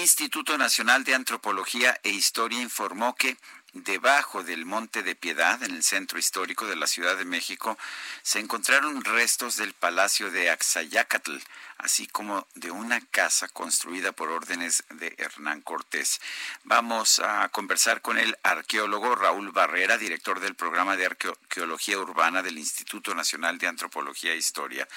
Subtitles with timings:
[0.00, 3.36] Instituto Nacional de Antropología e Historia informó que
[3.74, 7.76] debajo del Monte de Piedad, en el centro histórico de la Ciudad de México,
[8.22, 11.36] se encontraron restos del Palacio de Axayacatl,
[11.76, 16.18] así como de una casa construida por órdenes de Hernán Cortés.
[16.64, 22.58] Vamos a conversar con el arqueólogo Raúl Barrera, director del programa de arqueología urbana del
[22.58, 24.88] Instituto Nacional de Antropología e Historia.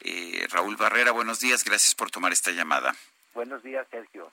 [0.00, 2.94] Eh, Raúl Barrera, buenos días, gracias por tomar esta llamada.
[3.34, 4.30] Buenos días, Sergio.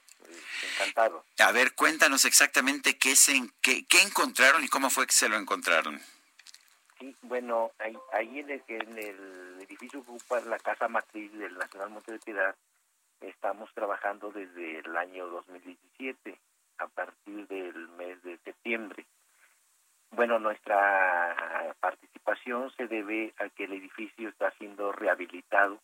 [0.74, 1.24] Encantado.
[1.40, 5.38] A ver, cuéntanos exactamente qué, se, qué, qué encontraron y cómo fue que se lo
[5.38, 6.00] encontraron.
[7.00, 11.92] Sí, bueno, ahí, ahí en, el, en el edificio ocupa la casa matriz del Nacional
[11.92, 12.56] Monte de Piedad,
[13.22, 16.38] estamos trabajando desde el año 2017,
[16.80, 19.06] a partir del mes de septiembre.
[20.12, 25.80] Bueno, nuestra participación se debe a que el edificio está siendo rehabilitado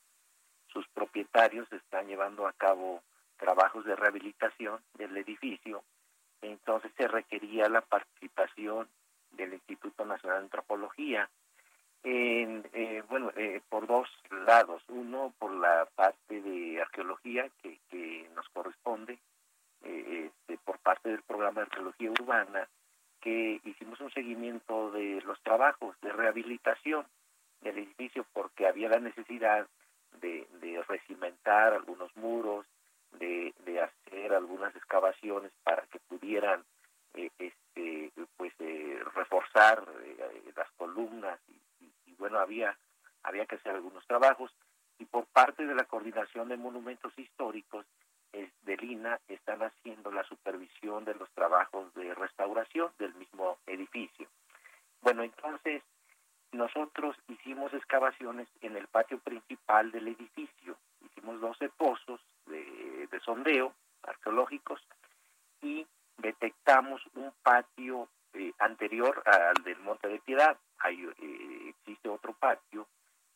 [0.76, 3.02] sus propietarios están llevando a cabo
[3.38, 5.84] trabajos de rehabilitación del edificio,
[6.42, 8.90] entonces se requería la participación
[9.32, 11.30] del Instituto Nacional de Antropología,
[12.04, 14.10] en, eh, bueno, eh, por dos
[14.46, 14.84] lados.
[14.90, 19.18] Uno, por la parte de arqueología que, que nos corresponde,
[19.84, 22.68] eh, este, por parte del programa de arqueología urbana,
[23.22, 27.06] que hicimos un seguimiento de los trabajos de rehabilitación
[27.62, 29.68] del edificio porque había la necesidad
[30.62, 32.66] de, recimentar algunos muros,
[33.14, 36.64] de, de, hacer algunas excavaciones para que pudieran
[37.14, 42.78] eh, este, pues eh, reforzar eh, las columnas y, bueno había
[43.24, 44.52] había que hacer algunos trabajos.
[45.00, 47.86] Y por parte de la coordinación de monumentos históricos
[48.32, 54.28] es, de Lina están haciendo la supervisión de los trabajos de restauración del mismo edificio
[55.02, 55.84] bueno entonces
[56.52, 57.74] nosotros hicimos
[58.62, 60.78] en el patio principal del edificio.
[61.02, 64.82] Hicimos 12 pozos de, sondeo arqueológicos
[65.62, 65.86] y
[66.18, 70.58] detectamos un patio eh, anterior al del Monte de Piedad.
[70.80, 72.88] Hay, eh, existe otro patio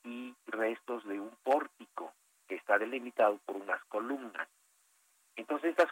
[0.03, 2.13] y restos de un pórtico
[2.47, 4.47] que está delimitado por unas columnas.
[5.35, 5.89] Entonces estas,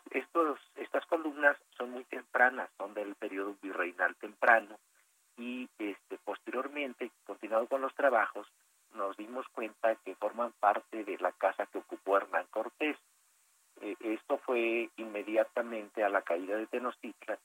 [0.76, 4.78] estas columnas son muy tempranas, son del periodo virreinal temprano
[5.38, 8.48] y este, posteriormente, continuado con los trabajos,
[10.06, 12.96] que forman parte de la casa que ocupó Hernán Cortés.
[13.82, 17.40] Eh, esto fue inmediatamente a la caída de Tenochtitlan,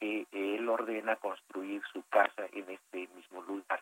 [0.00, 3.80] que él ordena construir su casa en este mismo lugar.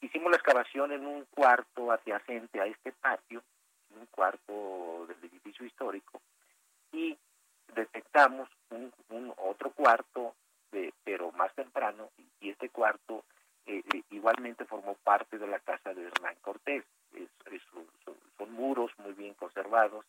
[0.00, 3.42] Hicimos la excavación en un cuarto adyacente a este patio,
[3.90, 6.20] en un cuarto del edificio histórico,
[6.92, 7.16] y
[7.74, 10.34] detectamos un otro cuarto
[11.04, 12.10] pero más temprano,
[12.40, 13.24] y este cuarto
[13.68, 16.84] eh, eh, igualmente formó parte de la casa de Hernán Cortés.
[17.70, 20.04] son, muros muy bien conservados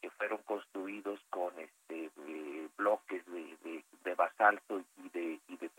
[0.00, 5.70] que fueron construidos con este eh, bloques de, basalto y de, y de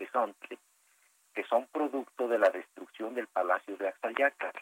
[1.34, 4.52] que son producto de la destrucción del palacio de Axayacar.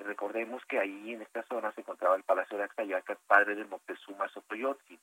[0.00, 4.28] recordemos que ahí en esta zona se encontraba el palacio de Axayacar, padre de Moctezuma
[4.28, 5.00] Xocoyotzin.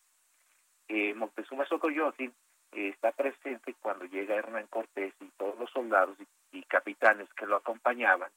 [1.16, 2.32] Moctezuma Xocoyotzin
[2.72, 6.18] está presente cuando llega Hernán Cortés y todos los soldados
[6.52, 8.30] y, capitanes que lo acompañaban.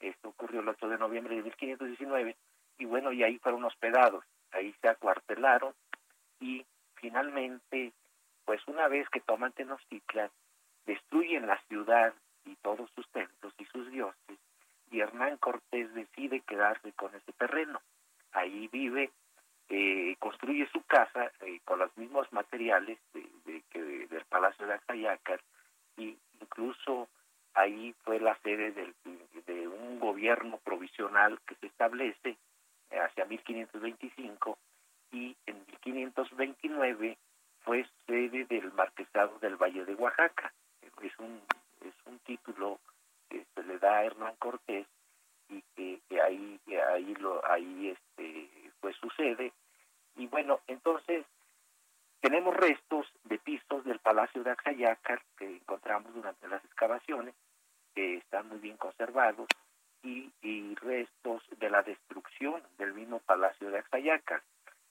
[0.00, 2.36] Esto ocurrió el 8 de noviembre de 1519
[2.78, 5.74] y bueno, y ahí fueron hospedados, ahí se acuartelaron
[6.40, 6.64] y
[6.96, 7.92] finalmente,
[8.44, 10.30] pues una vez que toman Tenochtitlan,
[10.86, 12.12] destruyen la ciudad
[12.44, 14.38] y todos sus templos y sus dioses
[14.90, 17.80] y Hernán Cortés decide quedarse con ese terreno.
[18.32, 19.10] Ahí vive
[19.70, 25.40] eh, construye su casa eh, con los mismos materiales de, que del Palacio de Axayacar
[25.96, 27.08] y incluso
[27.54, 28.94] ahí fue la sede del,
[29.46, 32.36] de un gobierno provisional que se establece
[32.90, 34.58] eh, hacia 1525
[35.12, 37.18] y en 1529
[37.60, 40.52] fue sede del Marquesado del Valle de Oaxaca.
[41.02, 41.40] Es un,
[41.82, 42.80] es un título
[43.28, 44.86] que se le da a Hernán Cortés
[45.48, 46.60] y que, que ahí,
[46.92, 48.48] ahí, lo, ahí este,
[48.80, 49.52] pues sucede.
[50.16, 51.24] Y bueno, entonces
[52.20, 57.34] tenemos restos de pisos del Palacio de Axayácar que encontramos durante las excavaciones,
[57.94, 59.48] que están muy bien conservados,
[60.02, 64.42] y, y restos de la destrucción del mismo Palacio de Axayaca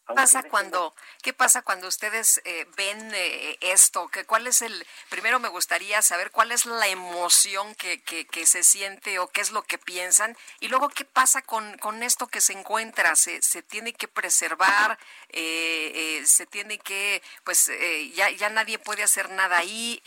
[0.08, 4.08] pasa cuando, ¿Qué pasa cuando ustedes eh, ven eh, esto?
[4.08, 8.64] ¿Qué, ¿Cuál es el, primero me gustaría saber cuál es la emoción que, que, se
[8.64, 10.36] siente o qué es lo que piensan?
[10.60, 13.16] Y luego, ¿qué pasa con, con esto que se encuentra?
[13.16, 14.98] ¿Se, se tiene que preservar?
[15.30, 17.70] Eh, ¿Se tiene que, pues
[18.14, 20.02] ya, ya nadie puede hacer nada ahí?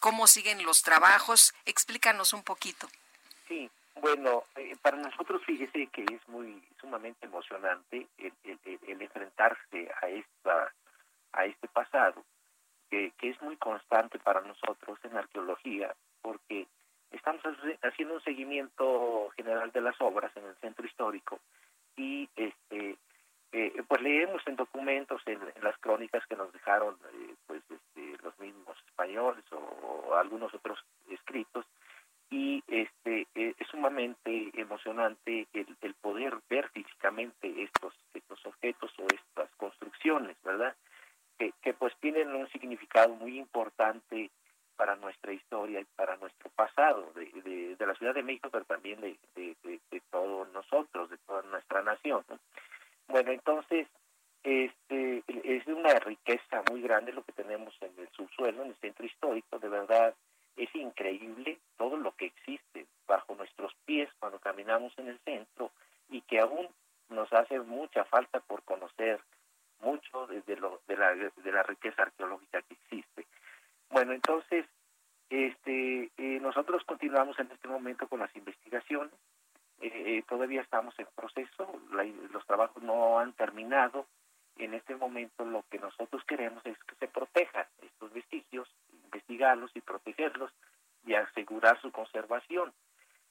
[0.00, 1.54] ¿Cómo siguen los trabajos?
[1.64, 2.88] Explícanos un poquito.
[3.46, 3.70] Sí,
[4.00, 10.72] bueno, eh, para nosotros fíjese que es muy sumamente emocionante el, enfrentarse a esta
[11.32, 12.24] a este pasado
[12.90, 16.66] que, es muy constante para nosotros en arqueología porque
[17.10, 17.42] estamos
[17.82, 21.38] haciendo un seguimiento general de las obras en el centro histórico
[21.96, 22.96] y este
[23.52, 28.38] eh, pues leemos en documentos en, las crónicas que nos dejaron eh, pues este, los
[28.38, 30.78] mismos españoles o algunos otros
[31.10, 31.64] escritos
[32.30, 40.36] y este eh, sumamente emocionante el, poder ver físicamente estos estos objetos o estas construcciones
[40.42, 40.74] verdad
[41.38, 44.30] que, que pues tienen un significado muy importante
[44.76, 49.00] para nuestra historia y para nuestro pasado de, de, la Ciudad de México pero también
[49.00, 52.24] de, de, todos nosotros de toda nuestra nación
[53.06, 53.86] bueno entonces
[54.42, 59.06] este es una riqueza muy grande lo que tenemos en el subsuelo en el centro
[59.06, 60.14] histórico de verdad
[60.58, 65.70] es increíble todo lo que existe bajo nuestros pies cuando caminamos en el centro
[66.10, 66.68] y que aún
[67.08, 69.20] nos hace mucha falta por conocer
[69.80, 73.26] mucho de, lo, de, la, de la riqueza arqueológica que existe.
[73.90, 74.66] Bueno, entonces,
[75.30, 79.14] este, eh, nosotros continuamos en este momento con las investigaciones.
[79.80, 81.80] Eh, eh, todavía estamos en proceso,
[82.32, 84.06] los trabajos no han terminado.
[84.56, 87.67] En este momento lo que nosotros queremos es que se vestigios
[89.74, 90.50] y protegerlos
[91.06, 92.72] y asegurar su conservación.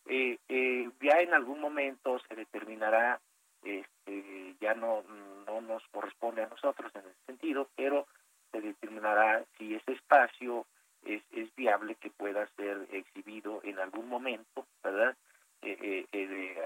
[0.06, 3.20] Eh, eh, ya en algún momento se determinará,
[3.64, 5.04] este, ya no,
[5.46, 8.08] no nos corresponde a nosotros en ese sentido, pero
[8.52, 10.66] se determinará si ese espacio
[11.04, 15.16] es, es viable que pueda ser exhibido en algún momento, ¿verdad?
[15.62, 16.06] Eh,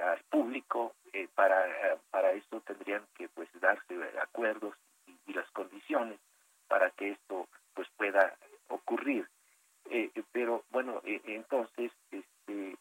[0.05, 0.93] al público,
[1.33, 4.75] para, para esto tendrían que pues darse acuerdos
[5.07, 6.19] y, y las condiciones
[6.67, 8.35] para que esto pues pueda
[8.71, 9.27] ocurrir.
[9.89, 12.77] Eh, eh, pero bueno, eh, entonces este,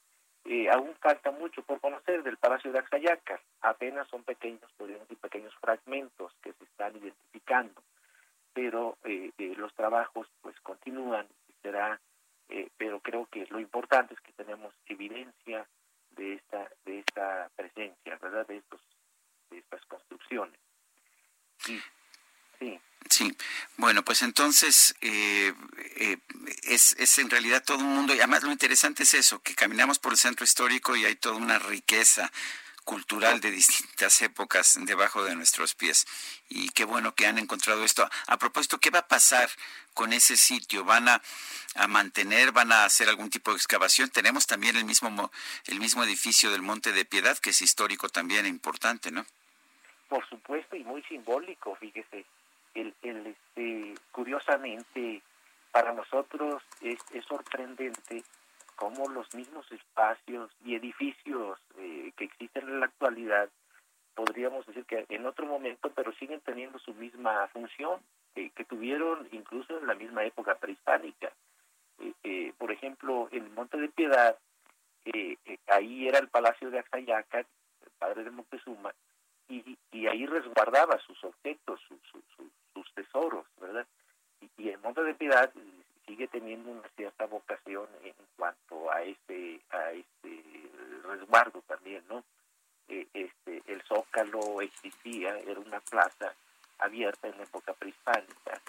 [0.70, 3.40] aún falta mucho por conocer del Palacio de Axayaca.
[3.60, 7.82] Apenas son pequeños, podríamos decir, pequeños fragmentos que se están identificando.
[8.52, 8.98] Pero
[9.37, 12.00] los trabajos pues continúan y será,
[12.76, 15.66] pero creo que lo importante es que tenemos evidencia
[16.10, 18.46] de esta de esta presencia, ¿verdad?
[18.48, 18.60] De
[19.50, 20.58] estas construcciones.
[21.58, 21.81] Sí.
[23.10, 23.36] Sí.
[23.76, 25.52] Bueno, pues entonces eh,
[25.96, 26.18] eh,
[26.62, 29.98] es, es en realidad todo un mundo, y además lo interesante es eso, que caminamos
[29.98, 32.30] por el centro histórico y hay toda una riqueza
[32.84, 36.06] cultural de distintas épocas debajo de nuestros pies.
[36.48, 38.08] Y qué bueno que han encontrado esto.
[38.28, 39.50] A propósito, ¿qué va a pasar
[39.92, 40.84] con ese sitio?
[40.84, 41.20] ¿Van a,
[41.74, 44.08] a, mantener, van a hacer algún tipo de excavación?
[44.10, 45.32] Tenemos también el mismo,
[45.66, 49.26] el mismo edificio del Monte de Piedad, que es histórico también e importante, ¿no?
[50.08, 52.24] Por supuesto, y muy simbólico, fíjese
[52.75, 55.22] el, el este, curiosamente
[55.72, 58.25] para nosotros es, es sorprendente
[58.76, 63.49] cómo los mismos espacios y edificios eh, que existen en la actualidad
[64.14, 68.00] podríamos decir que en otro momento pero siguen teniendo su misma función
[68.34, 71.31] que tuvieron incluso en la misma época prehispánica.
[71.98, 74.36] Eh, eh, por ejemplo en Monte de Piedad
[75.67, 77.46] ahí era el palacio de Axayaca el
[77.98, 78.93] padre de Moctezuma
[79.48, 83.86] y, y ahí resguardaba sus objetos, sus tesoros, ¿verdad?
[84.56, 85.53] Y, el Monte de Piedad
[86.06, 90.43] sigue teniendo una cierta vocación en cuanto a este a este
[91.05, 92.24] resguardo también, ¿no?
[92.89, 93.82] E, este el
[94.60, 96.34] Existía, era una plaza
[96.79, 98.60] abierta en la época prehispánica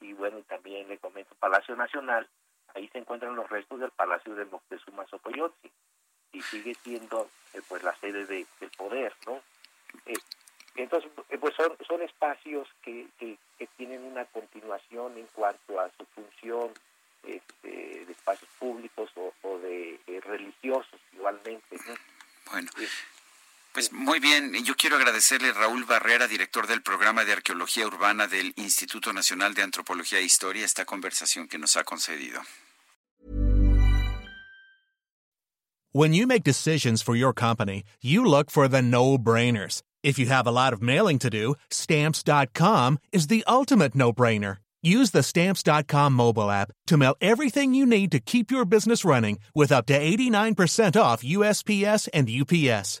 [0.00, 2.28] y, bueno también le comento Palacio Nacional
[2.74, 5.70] ahí se encuentran los restos del Palacio de Moctezuma Xocoyotzi
[6.32, 9.40] y sigue siendo eh, pues la sede de, del poder, ¿no?
[10.06, 10.14] Eh,
[10.76, 13.38] entonces, eh, pues son, son espacios que, que,
[13.76, 16.70] tienen una continuación en cuanto a su función
[17.22, 19.10] este, de espacios públicos
[19.42, 21.76] o, de eh, religiosos igualmente.
[22.50, 22.70] Bueno.
[23.74, 28.28] Pues muy bien, yo quiero agradecerle a Raúl Barrera, director del programa de arqueología urbana
[28.28, 32.40] del Instituto Nacional de Antropología e Historia, esta conversación que nos ha concedido.
[35.92, 39.82] When you make decisions for your company, you look for the no-brainers.
[40.04, 44.58] If you have a lot of mailing to do, stamps.com is the ultimate no-brainer.
[44.84, 49.38] Use the Stamps.com mobile app to mail everything you need to keep your business running
[49.54, 53.00] with up to 89% off USPS and UPS.